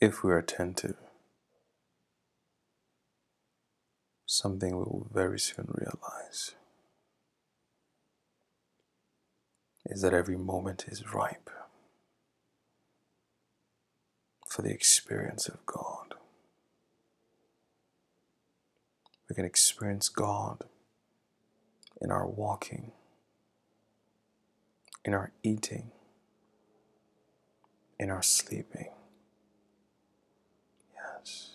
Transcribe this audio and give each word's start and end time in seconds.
If 0.00 0.22
we're 0.22 0.38
attentive, 0.38 0.96
something 4.26 4.70
we 4.76 4.82
will 4.82 5.08
very 5.12 5.38
soon 5.38 5.68
realize 5.68 6.52
is 9.86 10.02
that 10.02 10.14
every 10.14 10.36
moment 10.36 10.84
is 10.88 11.14
ripe 11.14 11.50
for 14.48 14.62
the 14.62 14.70
experience 14.70 15.48
of 15.48 15.64
God. 15.66 16.14
We 19.28 19.34
can 19.34 19.44
experience 19.44 20.08
God 20.08 20.64
in 22.00 22.10
our 22.10 22.26
walking, 22.28 22.92
in 25.04 25.14
our 25.14 25.32
eating, 25.42 25.92
in 27.98 28.10
our 28.10 28.22
sleeping. 28.22 28.90
Yes. 30.94 31.52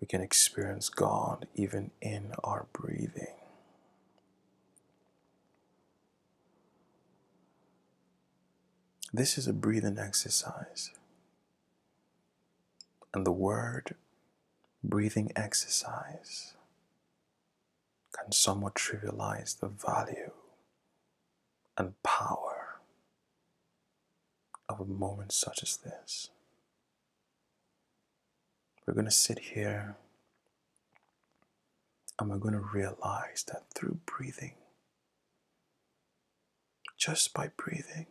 We 0.00 0.06
can 0.06 0.20
experience 0.20 0.88
God 0.88 1.46
even 1.54 1.90
in 2.00 2.32
our 2.44 2.66
breathing. 2.72 3.34
This 9.12 9.38
is 9.38 9.48
a 9.48 9.52
breathing 9.52 9.98
exercise. 9.98 10.90
And 13.14 13.26
the 13.26 13.32
word 13.32 13.94
breathing 14.84 15.32
exercise 15.34 16.54
can 18.12 18.32
somewhat 18.32 18.74
trivialize 18.74 19.58
the 19.58 19.68
value 19.68 20.32
and 21.76 22.00
power 22.02 22.80
of 24.68 24.80
a 24.80 24.84
moment 24.84 25.32
such 25.32 25.62
as 25.62 25.78
this. 25.78 26.30
We're 28.88 28.94
going 28.94 29.04
to 29.04 29.10
sit 29.10 29.38
here 29.38 29.96
and 32.18 32.30
we're 32.30 32.38
going 32.38 32.54
to 32.54 32.70
realize 32.72 33.44
that 33.48 33.64
through 33.74 33.98
breathing, 34.06 34.54
just 36.96 37.34
by 37.34 37.50
breathing 37.54 38.06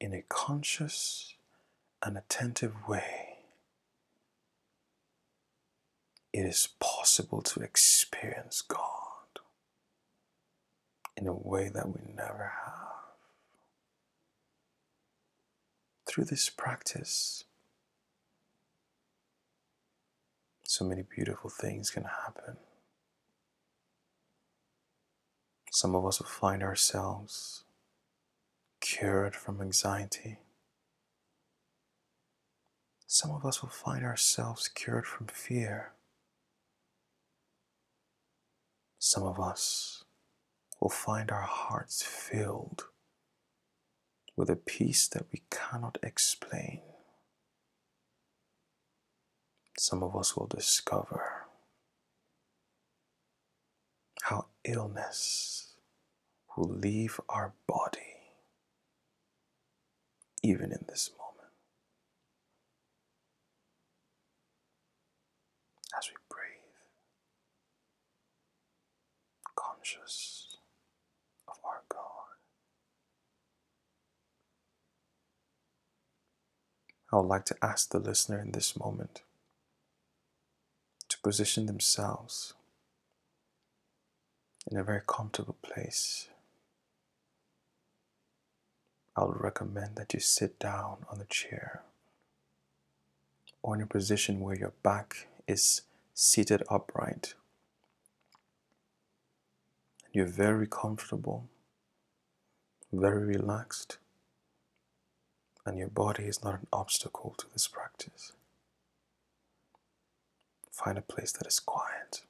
in 0.00 0.14
a 0.14 0.24
conscious 0.30 1.34
and 2.02 2.16
attentive 2.16 2.72
way, 2.88 3.40
it 6.32 6.46
is 6.46 6.70
possible 6.80 7.42
to 7.42 7.60
experience 7.60 8.62
God 8.62 9.40
in 11.14 11.26
a 11.26 11.34
way 11.34 11.68
that 11.68 11.88
we 11.88 12.00
never 12.16 12.54
have. 12.64 12.86
Through 16.06 16.24
this 16.24 16.48
practice, 16.48 17.44
so 20.70 20.84
many 20.84 21.02
beautiful 21.02 21.50
things 21.50 21.90
can 21.90 22.04
happen. 22.04 22.56
Some 25.72 25.96
of 25.96 26.06
us 26.06 26.20
will 26.20 26.28
find 26.28 26.62
ourselves 26.62 27.64
cured 28.80 29.34
from 29.34 29.60
anxiety. 29.60 30.38
Some 33.08 33.32
of 33.32 33.44
us 33.44 33.62
will 33.62 33.68
find 33.68 34.04
ourselves 34.04 34.68
cured 34.68 35.06
from 35.06 35.26
fear. 35.26 35.90
Some 39.00 39.24
of 39.24 39.40
us 39.40 40.04
will 40.80 40.88
find 40.88 41.32
our 41.32 41.48
hearts 41.50 42.04
filled 42.04 42.84
with 44.36 44.48
a 44.48 44.54
peace 44.54 45.08
that 45.08 45.26
we 45.32 45.42
cannot 45.50 45.98
explain. 46.00 46.82
Some 49.82 50.02
of 50.02 50.14
us 50.14 50.36
will 50.36 50.46
discover 50.46 51.46
how 54.24 54.48
illness 54.62 55.72
will 56.54 56.68
leave 56.68 57.18
our 57.30 57.54
body 57.66 58.34
even 60.42 60.70
in 60.70 60.84
this 60.86 61.10
moment 61.18 61.54
as 65.96 66.10
we 66.10 66.16
breathe, 66.28 66.76
conscious 69.56 70.58
of 71.48 71.56
our 71.64 71.84
God. 71.88 72.36
I 77.10 77.16
would 77.16 77.28
like 77.28 77.46
to 77.46 77.56
ask 77.62 77.88
the 77.88 77.98
listener 77.98 78.40
in 78.40 78.52
this 78.52 78.78
moment 78.78 79.22
position 81.22 81.66
themselves 81.66 82.54
in 84.70 84.76
a 84.76 84.84
very 84.84 85.02
comfortable 85.06 85.56
place. 85.62 86.28
I 89.16 89.24
would 89.24 89.40
recommend 89.40 89.96
that 89.96 90.14
you 90.14 90.20
sit 90.20 90.58
down 90.58 91.04
on 91.10 91.20
a 91.20 91.26
chair 91.26 91.82
or 93.62 93.74
in 93.74 93.82
a 93.82 93.86
position 93.86 94.40
where 94.40 94.56
your 94.56 94.72
back 94.82 95.26
is 95.46 95.82
seated 96.14 96.62
upright. 96.70 97.34
You're 100.12 100.26
very 100.26 100.66
comfortable, 100.66 101.48
very 102.92 103.24
relaxed, 103.24 103.98
and 105.66 105.78
your 105.78 105.88
body 105.88 106.24
is 106.24 106.42
not 106.42 106.54
an 106.54 106.66
obstacle 106.72 107.34
to 107.38 107.46
this 107.52 107.68
practice. 107.68 108.32
Find 110.82 110.96
a 110.96 111.02
place 111.02 111.32
that 111.32 111.46
is 111.46 111.60
quiet, 111.60 112.22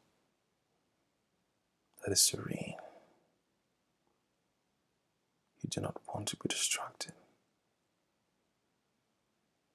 that 2.05 2.11
is 2.11 2.21
serene. 2.21 2.75
You 5.63 5.71
do 5.71 5.81
not 5.81 6.01
want 6.13 6.27
to 6.29 6.37
be 6.37 6.49
distracted. 6.49 7.13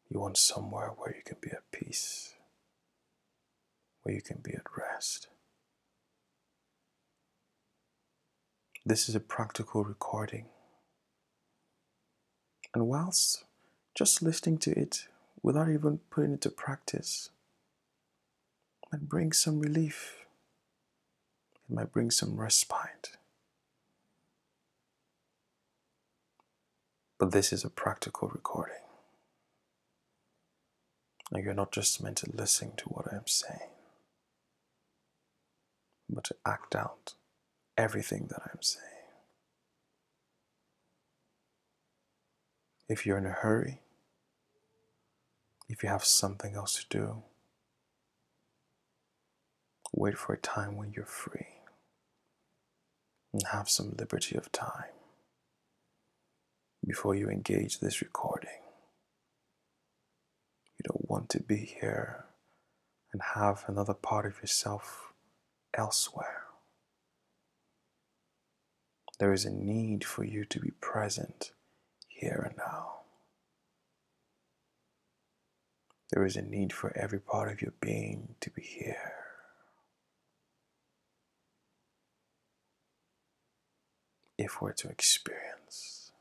You 0.10 0.20
want 0.20 0.36
somewhere 0.36 0.90
where 0.98 1.16
you 1.16 1.22
can 1.26 1.38
be 1.42 1.52
at 1.52 1.72
peace, 1.72 2.34
where 4.02 4.14
you 4.14 4.22
can 4.22 4.40
be 4.44 4.52
at 4.52 4.64
rest. 4.78 5.30
This 8.86 9.08
is 9.08 9.16
a 9.16 9.22
practical 9.22 9.86
recording. 9.86 10.48
And 12.74 12.88
whilst 12.88 13.46
just 13.96 14.22
listening 14.22 14.58
to 14.60 14.78
it 14.78 15.08
without 15.42 15.70
even 15.70 16.00
putting 16.10 16.34
it 16.34 16.42
to 16.42 16.50
practice 16.50 17.30
might 18.96 19.10
bring 19.10 19.34
some 19.34 19.60
relief, 19.60 20.26
it 21.70 21.76
might 21.76 21.92
bring 21.92 22.10
some 22.10 22.40
respite. 22.40 23.18
But 27.20 27.32
this 27.32 27.52
is 27.52 27.66
a 27.66 27.70
practical 27.70 28.30
recording. 28.30 28.76
And 31.32 31.44
you're 31.44 31.54
not 31.54 31.74
just 31.74 32.02
meant 32.02 32.18
to 32.18 32.32
listen 32.34 32.74
to 32.78 32.86
what 32.86 33.12
I'm 33.12 33.28
saying, 33.28 33.72
but 36.10 36.24
to 36.26 36.36
act 36.46 36.74
out 36.76 37.16
everything 37.78 38.28
that 38.30 38.44
I'm 38.44 38.62
saying. 38.62 38.86
If 42.88 43.06
you're 43.06 43.18
in 43.18 43.26
a 43.26 43.32
hurry, 43.32 43.82
if 45.68 45.84
you 45.84 45.90
have 45.90 46.06
something 46.06 46.56
else 46.56 46.76
to 46.76 46.98
do, 46.98 47.24
wait 49.96 50.18
for 50.18 50.34
a 50.34 50.38
time 50.38 50.76
when 50.76 50.92
you're 50.92 51.06
free 51.06 51.62
and 53.34 53.44
have 53.52 53.70
some 53.70 53.96
liberty 53.98 54.36
of 54.38 54.52
time 54.52 54.92
before 56.86 57.16
you 57.16 57.30
engage 57.30 57.80
this 57.80 58.02
recording. 58.02 58.50
You 60.78 60.84
don't 60.84 61.10
want 61.10 61.30
to 61.30 61.40
be 61.42 61.58
here 61.58 62.26
and 63.12 63.22
have 63.36 63.64
another 63.68 63.94
part 63.94 64.26
of 64.26 64.40
yourself 64.42 65.14
elsewhere. 65.74 66.44
There 69.20 69.32
is 69.32 69.46
a 69.46 69.52
need 69.52 70.04
for 70.04 70.26
you 70.26 70.44
to 70.46 70.60
be 70.60 70.72
present 70.82 71.52
here 72.10 72.46
and 72.50 72.58
now. 72.58 72.92
There 76.12 76.26
is 76.26 76.36
a 76.36 76.42
need 76.42 76.74
for 76.74 76.96
every 76.96 77.20
part 77.20 77.52
of 77.52 77.62
your 77.62 77.74
being 77.80 78.36
to 78.42 78.50
be 78.50 78.62
here. 78.62 79.25
if 84.46 84.62
we're 84.62 84.72
to 84.72 84.90
experience 84.90 86.12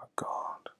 our 0.00 0.08
God. 0.16 0.70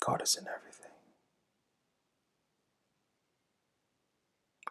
God 0.00 0.22
is 0.22 0.36
in 0.36 0.46
everything. 0.48 0.90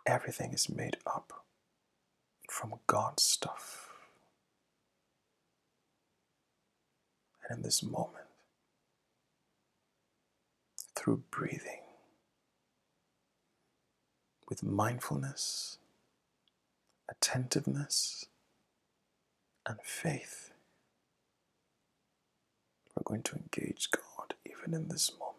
Everything 0.08 0.54
is 0.54 0.70
made 0.70 0.98
up 1.06 1.46
from 2.50 2.76
God's 2.88 3.24
stuff. 3.24 3.90
And 7.48 7.58
in 7.58 7.64
this 7.64 7.84
moment, 7.84 8.26
through 10.96 11.24
breathing, 11.30 11.85
with 14.50 14.64
mindfulness, 14.64 15.78
attentiveness, 17.10 18.26
and 19.68 19.78
faith, 19.84 20.52
we're 22.96 23.04
going 23.04 23.24
to 23.24 23.36
engage 23.38 23.90
God 23.92 24.36
even 24.46 24.74
in 24.74 24.90
this 24.90 25.12
moment. 25.20 25.35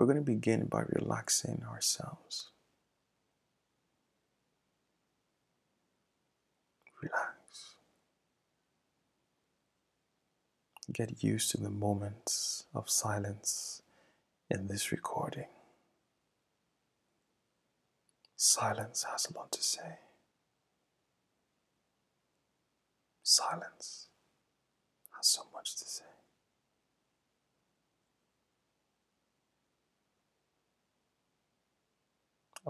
We're 0.00 0.06
going 0.06 0.16
to 0.16 0.22
begin 0.22 0.64
by 0.64 0.84
relaxing 0.88 1.62
ourselves. 1.70 2.48
Relax. 7.02 7.74
Get 10.90 11.22
used 11.22 11.50
to 11.50 11.58
the 11.58 11.68
moments 11.68 12.64
of 12.74 12.88
silence 12.88 13.82
in 14.48 14.68
this 14.68 14.90
recording. 14.90 15.48
Silence 18.36 19.04
has 19.12 19.26
a 19.26 19.38
lot 19.38 19.52
to 19.52 19.62
say. 19.62 19.98
Silence 23.22 24.08
has 25.14 25.26
so 25.26 25.42
much 25.52 25.76
to 25.76 25.84
say. 25.84 26.09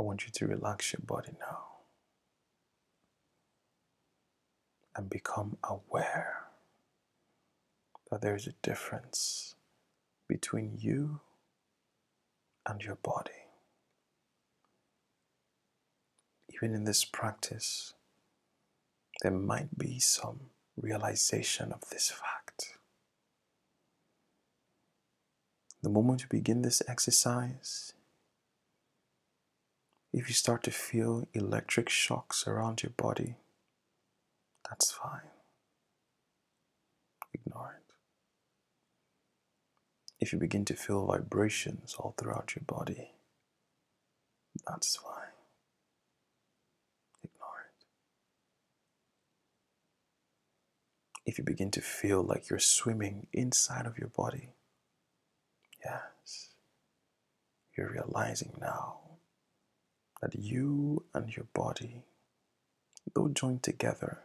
I 0.00 0.02
want 0.02 0.24
you 0.24 0.32
to 0.32 0.46
relax 0.46 0.94
your 0.94 1.02
body 1.04 1.32
now 1.38 1.64
and 4.96 5.10
become 5.10 5.58
aware 5.62 6.44
that 8.10 8.22
there 8.22 8.34
is 8.34 8.46
a 8.46 8.54
difference 8.62 9.56
between 10.26 10.78
you 10.78 11.20
and 12.64 12.82
your 12.82 12.94
body. 12.94 13.44
Even 16.48 16.74
in 16.74 16.84
this 16.84 17.04
practice, 17.04 17.92
there 19.20 19.30
might 19.30 19.76
be 19.76 19.98
some 19.98 20.48
realization 20.80 21.72
of 21.72 21.90
this 21.90 22.10
fact. 22.10 22.78
The 25.82 25.90
moment 25.90 26.22
you 26.22 26.28
begin 26.30 26.62
this 26.62 26.80
exercise, 26.88 27.92
if 30.12 30.28
you 30.28 30.34
start 30.34 30.64
to 30.64 30.70
feel 30.70 31.28
electric 31.34 31.88
shocks 31.88 32.46
around 32.46 32.82
your 32.82 32.90
body, 32.96 33.36
that's 34.68 34.90
fine. 34.90 35.30
Ignore 37.32 37.78
it. 37.78 37.94
If 40.18 40.32
you 40.32 40.38
begin 40.38 40.64
to 40.66 40.74
feel 40.74 41.06
vibrations 41.06 41.94
all 41.98 42.14
throughout 42.18 42.54
your 42.56 42.64
body, 42.66 43.12
that's 44.66 44.96
fine. 44.96 45.32
Ignore 47.22 47.66
it. 47.68 47.84
If 51.24 51.38
you 51.38 51.44
begin 51.44 51.70
to 51.70 51.80
feel 51.80 52.22
like 52.22 52.50
you're 52.50 52.58
swimming 52.58 53.28
inside 53.32 53.86
of 53.86 53.96
your 53.96 54.08
body, 54.08 54.50
yes, 55.84 56.48
you're 57.76 57.90
realizing 57.90 58.52
now 58.60 59.09
that 60.22 60.34
you 60.36 61.04
and 61.14 61.34
your 61.34 61.46
body, 61.54 62.04
though 63.14 63.28
joined 63.28 63.62
together, 63.62 64.20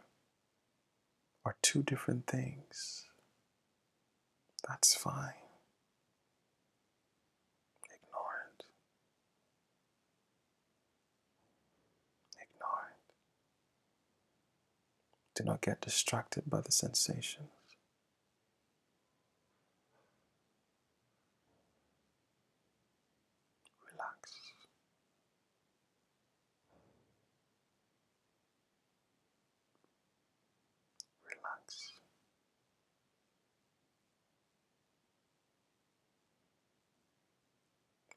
are 1.44 1.56
two 1.62 1.82
different 1.82 2.26
things. 2.26 3.04
That's 4.68 4.94
fine. 4.94 5.34
Ignore 7.84 8.48
it. 8.58 8.64
Ignore 12.34 12.90
it. 12.90 13.14
Do 15.36 15.44
not 15.44 15.60
get 15.62 15.80
distracted 15.80 16.44
by 16.50 16.60
the 16.62 16.72
sensations. 16.72 17.48
Relax. 23.92 24.32
Relax. 31.24 31.92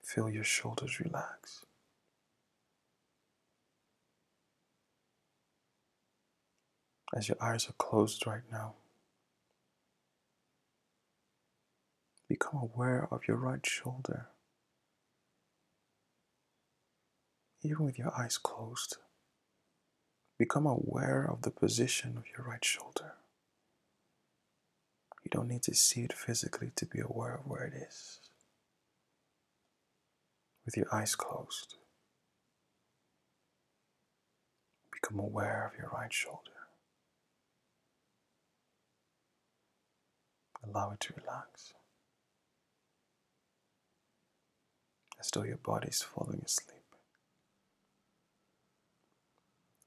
Feel 0.09 0.27
your 0.27 0.43
shoulders 0.43 0.99
relax. 0.99 1.65
As 7.15 7.29
your 7.29 7.37
eyes 7.39 7.69
are 7.69 7.73
closed 7.73 8.25
right 8.25 8.41
now, 8.51 8.73
become 12.27 12.59
aware 12.59 13.07
of 13.11 13.27
your 13.27 13.37
right 13.37 13.63
shoulder. 13.63 14.29
Even 17.61 17.85
with 17.85 17.99
your 17.99 18.11
eyes 18.17 18.39
closed, 18.39 18.97
become 20.39 20.65
aware 20.65 21.23
of 21.31 21.43
the 21.43 21.51
position 21.51 22.17
of 22.17 22.23
your 22.35 22.47
right 22.47 22.65
shoulder. 22.65 23.13
You 25.23 25.29
don't 25.29 25.49
need 25.49 25.61
to 25.63 25.75
see 25.75 26.01
it 26.01 26.13
physically 26.13 26.71
to 26.77 26.87
be 26.87 26.99
aware 26.99 27.35
of 27.35 27.45
where 27.45 27.65
it 27.65 27.73
is. 27.75 28.21
With 30.69 30.77
your 30.77 30.93
eyes 30.93 31.15
closed, 31.15 31.77
become 34.91 35.17
aware 35.17 35.65
of 35.73 35.79
your 35.79 35.89
right 35.89 36.13
shoulder. 36.13 36.69
Allow 40.63 40.91
it 40.91 40.99
to 40.99 41.13
relax 41.17 41.73
as 45.19 45.31
though 45.33 45.41
your 45.41 45.57
body 45.57 45.87
is 45.87 46.03
falling 46.03 46.43
asleep, 46.45 46.85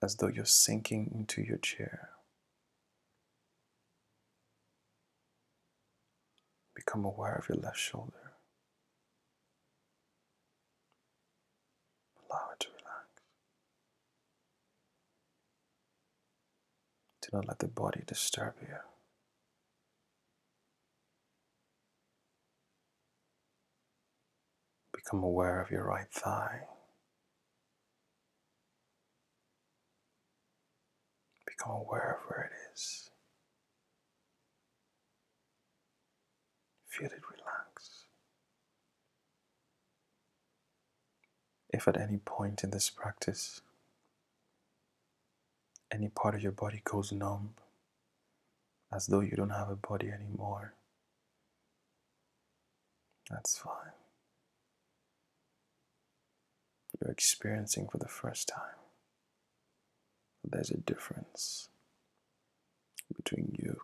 as 0.03 0.17
though 0.17 0.27
you're 0.27 0.45
sinking 0.45 1.13
into 1.15 1.43
your 1.43 1.59
chair. 1.59 2.09
Become 6.75 7.05
aware 7.05 7.37
of 7.37 7.49
your 7.49 7.59
left 7.63 7.79
shoulder. 7.79 8.15
Allow 12.33 12.49
it 12.55 12.61
to 12.61 12.69
relax. 12.69 12.83
Do 17.23 17.29
not 17.33 17.47
let 17.47 17.61
the 17.61 17.69
body 17.69 18.03
disturb 18.07 18.55
you. 18.61 18.75
Become 24.93 25.23
aware 25.23 25.61
of 25.61 25.71
your 25.71 25.85
right 25.85 26.11
thigh. 26.11 26.63
Become 31.47 31.73
aware 31.73 32.19
of 32.19 32.29
where 32.29 32.51
it 32.51 32.73
is. 32.75 33.11
Feel 36.89 37.07
it 37.07 37.23
relax. 37.31 38.05
If 41.71 41.87
at 41.89 41.99
any 42.01 42.19
point 42.19 42.65
in 42.65 42.71
this 42.71 42.91
practice 42.91 43.61
any 45.93 46.09
part 46.09 46.35
of 46.35 46.43
your 46.43 46.53
body 46.53 46.81
goes 46.85 47.13
numb, 47.13 47.55
as 48.93 49.07
though 49.07 49.21
you 49.21 49.37
don't 49.37 49.51
have 49.51 49.69
a 49.69 49.77
body 49.77 50.11
anymore, 50.11 50.75
that's 53.31 53.59
fine. 53.59 53.93
You're 57.01 57.11
experiencing 57.11 57.89
for 57.91 57.99
the 57.99 58.09
first 58.09 58.49
time. 58.49 58.79
There's 60.45 60.71
a 60.71 60.77
difference 60.79 61.69
between 63.15 63.57
you 63.59 63.81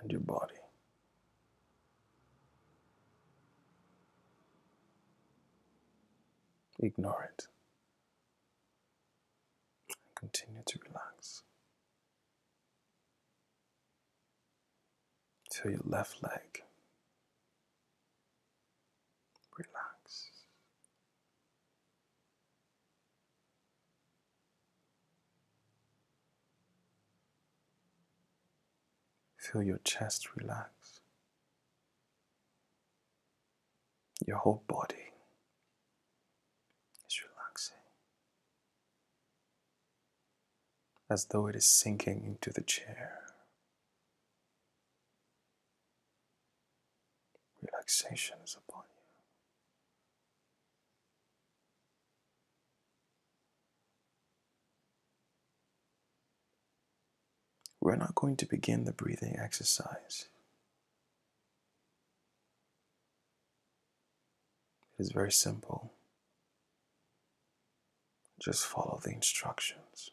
and 0.00 0.10
your 0.10 0.20
body. 0.20 0.54
Ignore 6.80 7.30
it 7.32 7.46
continue 10.22 10.62
to 10.64 10.78
relax. 10.86 11.42
Feel 15.50 15.72
your 15.72 15.80
left 15.84 16.22
leg 16.22 16.62
relax. 19.58 20.30
Feel 29.36 29.62
your 29.62 29.80
chest 29.84 30.28
relax, 30.36 31.00
your 34.26 34.38
whole 34.38 34.62
body. 34.66 35.11
As 41.12 41.26
though 41.26 41.46
it 41.46 41.54
is 41.54 41.66
sinking 41.66 42.22
into 42.24 42.50
the 42.50 42.62
chair. 42.62 43.18
Relaxation 47.60 48.38
is 48.42 48.56
upon 48.56 48.84
you. 48.84 49.02
We're 57.78 57.96
not 57.96 58.14
going 58.14 58.36
to 58.36 58.46
begin 58.46 58.84
the 58.84 58.92
breathing 58.92 59.36
exercise. 59.38 60.28
It 64.98 65.02
is 65.02 65.12
very 65.12 65.32
simple. 65.32 65.92
Just 68.40 68.64
follow 68.64 68.98
the 69.04 69.10
instructions. 69.10 70.11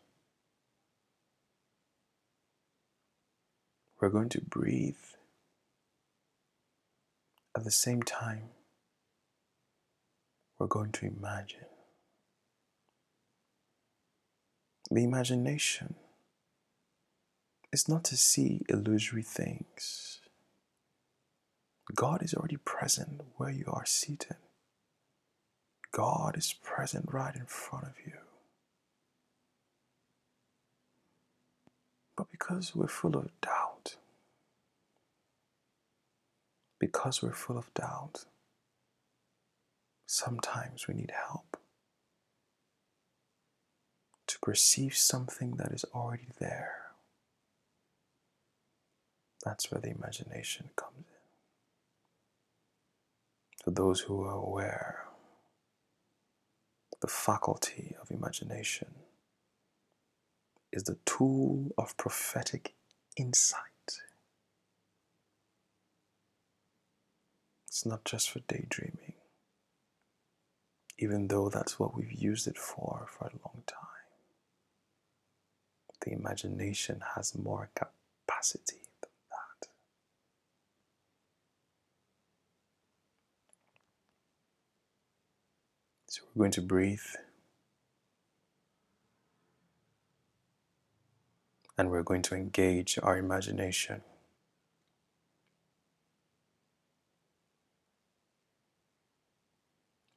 We're 3.99 4.09
going 4.09 4.29
to 4.29 4.41
breathe 4.41 4.95
at 7.55 7.65
the 7.65 7.71
same 7.71 8.01
time. 8.01 8.49
We're 10.57 10.67
going 10.67 10.91
to 10.93 11.05
imagine. 11.05 11.65
The 14.89 15.03
imagination 15.03 15.95
is 17.73 17.87
not 17.87 18.03
to 18.05 18.17
see 18.17 18.61
illusory 18.69 19.23
things. 19.23 20.21
God 21.93 22.23
is 22.23 22.33
already 22.33 22.57
present 22.57 23.21
where 23.35 23.51
you 23.51 23.65
are 23.67 23.85
seated. 23.85 24.37
God 25.91 26.37
is 26.37 26.53
present 26.63 27.05
right 27.11 27.35
in 27.35 27.45
front 27.45 27.85
of 27.85 27.93
you. 28.05 28.13
But 32.15 32.31
because 32.31 32.75
we're 32.75 32.87
full 32.87 33.15
of 33.15 33.29
doubt, 33.41 33.58
because 36.79 37.21
we're 37.21 37.33
full 37.33 37.57
of 37.57 37.73
doubt, 37.73 38.25
sometimes 40.05 40.87
we 40.87 40.93
need 40.93 41.11
help 41.27 41.57
to 44.27 44.39
perceive 44.39 44.95
something 44.95 45.55
that 45.57 45.71
is 45.71 45.85
already 45.93 46.27
there. 46.39 46.75
That's 49.43 49.71
where 49.71 49.81
the 49.81 49.89
imagination 49.89 50.69
comes 50.75 51.05
in. 51.07 51.15
For 53.63 53.71
those 53.71 54.01
who 54.01 54.23
are 54.23 54.35
aware, 54.35 55.05
the 57.01 57.07
faculty 57.07 57.95
of 58.01 58.11
imagination 58.11 58.89
is 60.71 60.83
the 60.83 60.97
tool 61.05 61.71
of 61.77 61.97
prophetic 61.97 62.75
insight. 63.17 63.78
It's 67.79 67.85
not 67.85 68.03
just 68.03 68.29
for 68.29 68.39
daydreaming, 68.39 69.13
even 70.97 71.29
though 71.29 71.47
that's 71.47 71.79
what 71.79 71.95
we've 71.95 72.11
used 72.11 72.45
it 72.45 72.57
for 72.57 73.07
for 73.07 73.27
a 73.27 73.39
long 73.45 73.63
time. 73.67 73.77
The 76.01 76.11
imagination 76.11 77.01
has 77.15 77.37
more 77.37 77.69
capacity 77.73 78.81
than 79.01 79.11
that. 79.29 79.69
So 86.07 86.23
we're 86.35 86.43
going 86.43 86.51
to 86.51 86.61
breathe 86.61 86.99
and 91.77 91.89
we're 91.89 92.03
going 92.03 92.23
to 92.23 92.35
engage 92.35 92.99
our 93.01 93.17
imagination. 93.17 94.01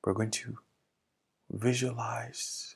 We're 0.05 0.15
going 0.15 0.33
to 0.33 0.59
visualize 1.51 2.75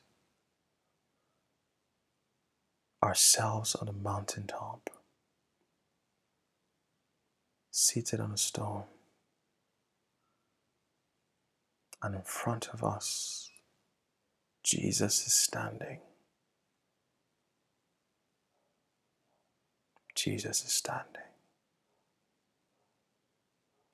ourselves 3.03 3.75
on 3.75 3.87
a 3.89 3.93
mountaintop, 3.93 4.89
seated 7.69 8.19
on 8.19 8.31
a 8.31 8.37
stone, 8.37 8.83
and 12.01 12.15
in 12.15 12.21
front 12.21 12.69
of 12.73 12.83
us, 12.83 13.49
Jesus 14.63 15.27
is 15.27 15.33
standing. 15.33 15.99
Jesus 20.15 20.63
is 20.65 20.71
standing. 20.71 21.21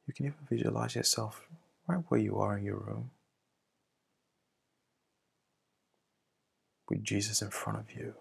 You 0.08 0.14
can 0.14 0.26
even 0.28 0.38
visualize 0.50 0.96
yourself 0.96 1.48
right 1.88 2.04
where 2.08 2.20
you 2.20 2.38
are 2.38 2.58
in 2.58 2.64
your 2.64 2.78
room. 2.78 3.12
With 6.94 7.04
Jesus 7.04 7.42
in 7.42 7.50
front 7.50 7.80
of 7.80 7.96
you, 7.96 8.14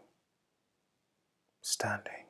standing. 1.61 2.25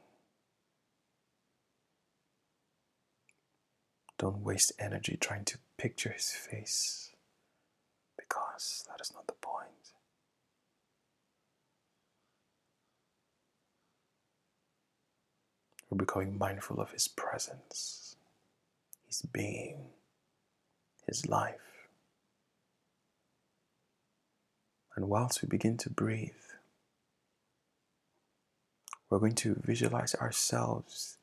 Don't 4.19 4.43
waste 4.43 4.73
energy 4.79 5.17
trying 5.21 5.45
to 5.47 5.59
picture 5.79 6.11
his 6.11 6.31
face 6.31 7.11
because 8.17 8.85
that 8.89 9.01
is 9.01 9.13
not 9.15 9.27
the 9.27 9.35
point. 9.35 9.69
We're 15.91 15.99
becoming 15.99 16.39
mindful 16.39 16.81
of 16.81 16.91
his 16.91 17.07
presence, 17.07 18.17
his 19.07 19.23
being, 19.23 19.91
his 21.07 21.29
life. 21.29 21.72
And 24.95 25.09
whilst 25.09 25.43
we 25.43 25.49
begin 25.49 25.77
to 25.79 25.91
breathe, 25.91 26.33
we're 29.09 29.19
going 29.19 29.35
to 29.37 29.55
visualize 29.63 30.15
ourselves 30.15 31.19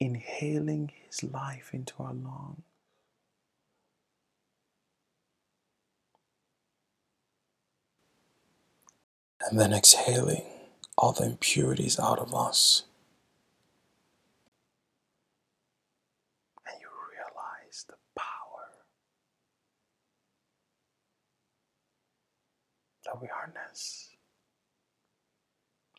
inhaling 0.00 0.92
His 1.06 1.22
life 1.22 1.70
into 1.72 1.94
our 1.98 2.12
lungs. 2.12 2.62
And 9.48 9.58
then 9.60 9.72
exhaling 9.72 10.42
all 10.98 11.12
the 11.12 11.24
impurities 11.24 12.00
out 12.00 12.18
of 12.18 12.34
us. 12.34 12.84
And 16.66 16.74
you 16.80 16.88
realize 17.12 17.84
the 17.86 17.94
power 18.16 18.66
that 23.06 23.20
we 23.20 23.28
harness 23.28 24.10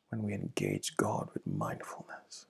when 0.10 0.24
we 0.24 0.34
engage 0.34 0.96
God 0.98 1.30
with 1.34 1.46
mindfulness. 1.48 2.46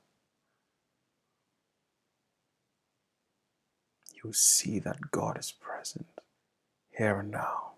You 4.23 4.33
see 4.33 4.79
that 4.79 5.11
God 5.11 5.37
is 5.37 5.51
present 5.51 6.07
here 6.97 7.19
and 7.19 7.31
now. 7.31 7.71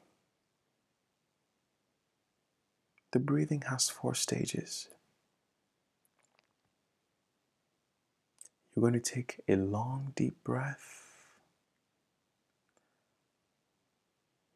The 3.12 3.20
breathing 3.20 3.64
has 3.70 3.90
four 3.90 4.16
stages. 4.16 4.88
You're 8.76 8.82
going 8.82 8.94
to 8.94 9.00
take 9.00 9.42
a 9.48 9.56
long, 9.56 10.14
deep 10.16 10.44
breath. 10.44 11.06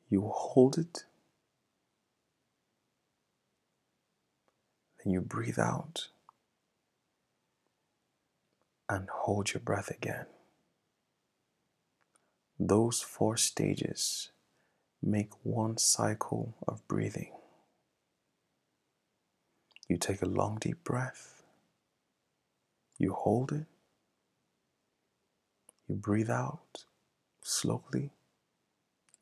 You 0.09 0.31
hold 0.33 0.77
it 0.77 1.03
Then 5.03 5.13
you 5.13 5.21
breathe 5.21 5.59
out 5.59 6.09
and 8.89 9.09
hold 9.09 9.53
your 9.53 9.61
breath 9.61 9.89
again. 9.89 10.25
Those 12.59 13.01
four 13.01 13.37
stages 13.37 14.31
make 15.01 15.31
one 15.43 15.77
cycle 15.77 16.55
of 16.67 16.87
breathing. 16.87 17.33
You 19.89 19.97
take 19.97 20.21
a 20.21 20.27
long, 20.27 20.57
deep 20.61 20.83
breath, 20.83 21.43
you 22.97 23.13
hold 23.13 23.51
it, 23.51 23.65
You 25.87 25.95
breathe 25.95 26.29
out 26.29 26.85
slowly 27.43 28.11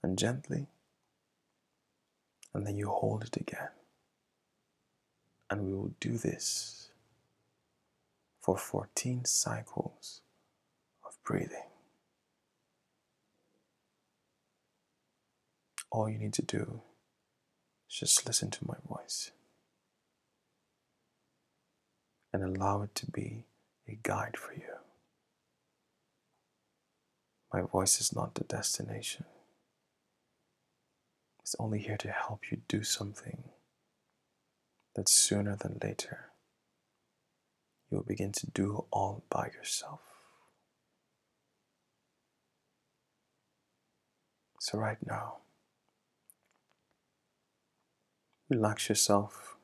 and 0.03 0.17
gently, 0.17 0.67
and 2.53 2.65
then 2.67 2.77
you 2.77 2.87
hold 2.89 3.23
it 3.23 3.37
again. 3.37 3.69
And 5.51 5.65
we 5.65 5.73
will 5.73 5.93
do 5.99 6.17
this 6.17 6.91
for 8.39 8.57
14 8.57 9.25
cycles 9.25 10.21
of 11.05 11.21
breathing. 11.25 11.67
All 15.91 16.09
you 16.09 16.17
need 16.17 16.31
to 16.35 16.41
do 16.41 16.79
is 17.89 17.97
just 17.97 18.25
listen 18.25 18.49
to 18.49 18.65
my 18.65 18.77
voice 18.87 19.31
and 22.31 22.43
allow 22.43 22.83
it 22.83 22.95
to 22.95 23.11
be 23.11 23.43
a 23.89 23.99
guide 24.01 24.37
for 24.37 24.53
you. 24.53 24.77
My 27.53 27.61
voice 27.61 27.99
is 27.99 28.15
not 28.15 28.35
the 28.35 28.45
destination. 28.45 29.25
It's 31.41 31.57
only 31.59 31.79
here 31.79 31.97
to 31.97 32.09
help 32.09 32.49
you 32.49 32.61
do 32.69 32.83
something 32.83 33.43
that 34.95 35.09
sooner 35.09 35.55
than 35.55 35.79
later 35.81 36.31
you'll 37.89 38.03
begin 38.03 38.31
to 38.31 38.47
do 38.47 38.85
all 38.91 39.23
by 39.29 39.47
yourself. 39.47 39.99
So, 44.59 44.77
right 44.77 44.97
now, 45.05 45.37
relax 48.49 48.89
yourself 48.89 49.57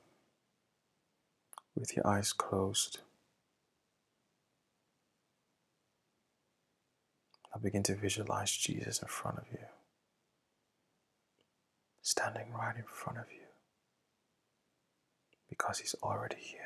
with 1.75 1.95
your 1.95 2.05
eyes 2.07 2.33
closed. 2.33 2.99
Now 7.53 7.61
begin 7.61 7.83
to 7.83 7.95
visualize 7.95 8.51
Jesus 8.51 9.01
in 9.01 9.07
front 9.07 9.37
of 9.37 9.45
you, 9.51 9.65
standing 12.01 12.51
right 12.51 12.75
in 12.75 12.83
front 12.91 13.19
of 13.19 13.25
you, 13.31 13.36
because 15.57 15.79
he's 15.79 15.95
already 16.03 16.37
here. 16.39 16.59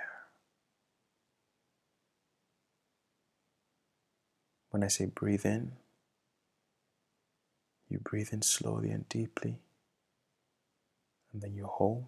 When 4.71 4.83
I 4.83 4.87
say 4.87 5.05
breathe 5.05 5.45
in, 5.45 5.73
you 7.89 7.99
breathe 7.99 8.29
in 8.31 8.41
slowly 8.41 8.89
and 8.89 9.07
deeply, 9.09 9.59
and 11.33 11.41
then 11.41 11.53
you 11.53 11.65
hold. 11.65 12.07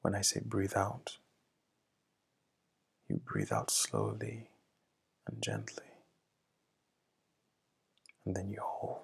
When 0.00 0.14
I 0.14 0.22
say 0.22 0.40
breathe 0.44 0.76
out, 0.76 1.18
you 3.08 3.20
breathe 3.24 3.52
out 3.52 3.70
slowly 3.70 4.48
and 5.26 5.42
gently, 5.42 5.84
and 8.24 8.34
then 8.34 8.50
you 8.50 8.60
hold. 8.62 9.03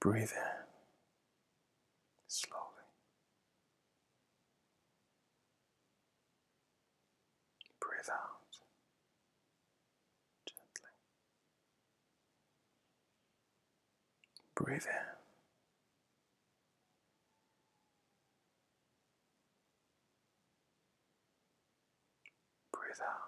Breathe 0.00 0.30
in 0.32 0.64
slowly. 2.28 2.86
Breathe 7.80 8.08
out 8.12 8.40
gently. 10.46 10.90
Breathe 14.54 14.86
in. 14.86 15.06
Breathe 22.72 23.00
out. 23.02 23.27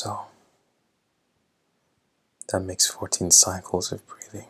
So, 0.00 0.26
that 2.52 2.60
makes 2.60 2.86
14 2.86 3.32
cycles 3.32 3.90
of 3.90 4.06
breathing. 4.06 4.46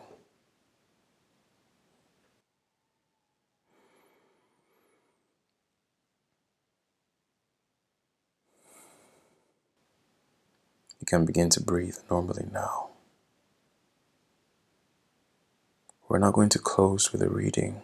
You 10.99 11.07
can 11.07 11.25
begin 11.25 11.49
to 11.49 11.63
breathe 11.63 11.97
normally 12.11 12.45
now. 12.53 12.89
We're 16.07 16.19
now 16.19 16.29
going 16.29 16.49
to 16.49 16.59
close 16.59 17.11
with 17.11 17.23
a 17.23 17.29
reading 17.31 17.81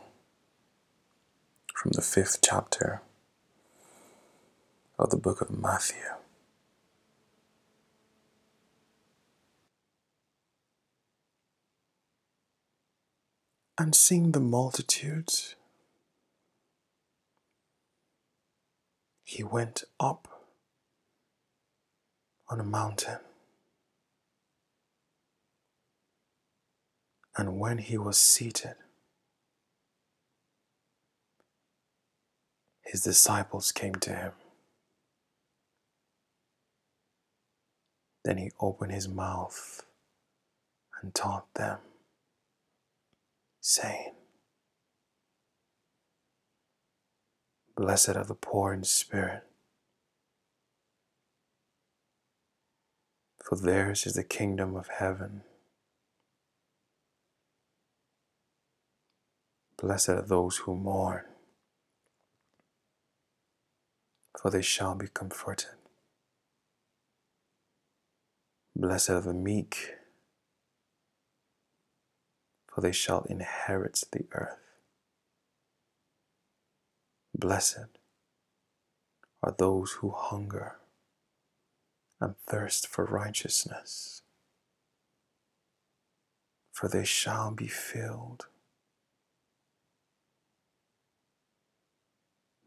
from 1.73 1.93
the 1.93 2.03
fifth 2.03 2.41
chapter 2.43 3.01
of 4.99 5.09
the 5.09 5.17
book 5.17 5.41
of 5.41 5.49
Matthew. 5.49 6.24
And 13.77 13.93
seeing 13.93 14.31
the 14.31 14.39
multitudes, 14.39 15.55
he 19.23 19.43
went 19.43 19.83
up 19.99 20.29
on 22.49 22.61
a 22.61 22.63
mountain. 22.63 23.19
And 27.37 27.59
when 27.59 27.79
he 27.79 27.97
was 27.97 28.17
seated, 28.17 28.75
his 32.85 33.01
disciples 33.01 33.73
came 33.73 33.95
to 33.95 34.15
him. 34.15 34.31
Then 38.23 38.37
he 38.37 38.51
opened 38.59 38.93
his 38.93 39.09
mouth 39.09 39.83
and 41.01 41.13
taught 41.13 41.53
them, 41.55 41.79
saying, 43.67 44.13
Blessed 47.75 48.09
are 48.09 48.23
the 48.23 48.35
poor 48.35 48.71
in 48.71 48.83
spirit, 48.83 49.41
for 53.43 53.57
theirs 53.57 54.05
is 54.05 54.13
the 54.13 54.23
kingdom 54.23 54.75
of 54.75 54.87
heaven. 54.99 55.41
Blessed 59.81 60.09
are 60.09 60.21
those 60.21 60.57
who 60.57 60.75
mourn, 60.75 61.23
for 64.39 64.51
they 64.51 64.61
shall 64.61 64.93
be 64.93 65.07
comforted. 65.07 65.71
Blessed 68.75 69.09
are 69.09 69.21
the 69.21 69.33
meek, 69.33 69.95
for 72.75 72.81
they 72.81 72.91
shall 72.91 73.23
inherit 73.29 74.03
the 74.11 74.25
earth. 74.33 74.59
Blessed 77.33 77.99
are 79.41 79.55
those 79.57 79.93
who 79.93 80.11
hunger 80.11 80.75
and 82.19 82.35
thirst 82.47 82.85
for 82.87 83.05
righteousness, 83.05 84.23
for 86.73 86.89
they 86.89 87.05
shall 87.05 87.51
be 87.51 87.67
filled. 87.67 88.47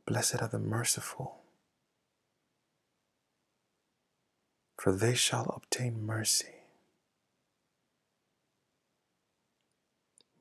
Blessed 0.06 0.40
are 0.40 0.48
the 0.48 0.58
merciful, 0.58 1.42
for 4.78 4.92
they 4.92 5.14
shall 5.14 5.50
obtain 5.54 6.06
mercy. 6.06 6.57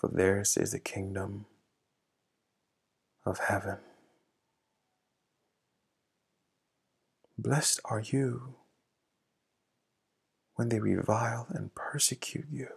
for 0.00 0.08
theirs 0.08 0.56
is 0.56 0.72
the 0.72 0.78
kingdom 0.78 1.44
of 3.26 3.38
heaven. 3.38 3.76
Blessed 7.36 7.80
are 7.84 8.00
you 8.00 8.54
when 10.54 10.70
they 10.70 10.80
revile 10.80 11.46
and 11.50 11.74
persecute 11.74 12.46
you, 12.50 12.68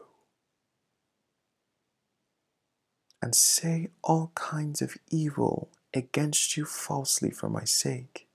and 3.22 3.34
say 3.34 3.90
all 4.04 4.32
kinds 4.36 4.82
of 4.82 4.98
evil 5.10 5.70
against 5.94 6.58
you 6.58 6.66
falsely 6.66 7.30
for 7.30 7.50
my 7.50 7.64
sake. 7.64 8.28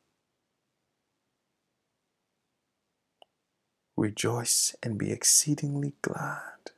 Rejoice 3.99 4.75
and 4.83 4.97
be 4.97 5.11
exceedingly 5.11 5.93
glad, 6.01 6.71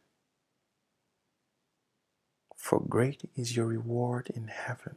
for 2.60 2.78
great 2.78 3.22
is 3.34 3.56
your 3.56 3.64
reward 3.64 4.30
in 4.32 4.48
heaven. 4.48 4.96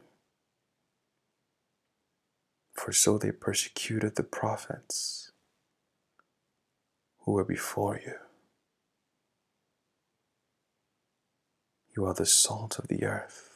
For 2.74 2.92
so 2.92 3.16
they 3.16 3.32
persecuted 3.32 4.16
the 4.16 4.22
prophets 4.22 5.32
who 7.20 7.32
were 7.32 7.44
before 7.44 7.98
you. 8.04 8.16
You 11.96 12.04
are 12.04 12.12
the 12.12 12.26
salt 12.26 12.78
of 12.78 12.88
the 12.88 13.02
earth. 13.02 13.50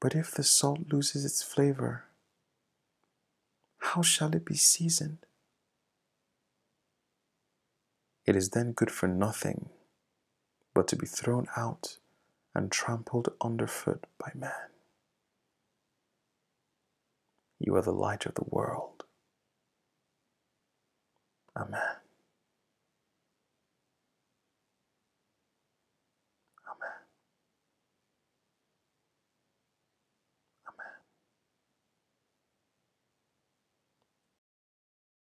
But 0.00 0.16
if 0.16 0.32
the 0.32 0.42
salt 0.42 0.92
loses 0.92 1.24
its 1.24 1.44
flavor, 1.44 2.06
how 3.78 4.02
shall 4.02 4.34
it 4.34 4.44
be 4.44 4.56
seasoned? 4.56 5.24
It 8.26 8.34
is 8.34 8.50
then 8.50 8.72
good 8.72 8.90
for 8.90 9.06
nothing 9.06 9.70
but 10.76 10.86
to 10.88 10.94
be 10.94 11.06
thrown 11.06 11.46
out 11.56 11.96
and 12.54 12.70
trampled 12.70 13.30
underfoot 13.40 14.04
by 14.18 14.30
man. 14.34 14.68
You 17.58 17.74
are 17.76 17.82
the 17.82 17.94
light 17.94 18.26
of 18.26 18.34
the 18.34 18.44
world. 18.46 19.04
Amen. 21.56 21.80